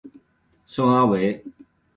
[0.65, 1.43] 圣阿维。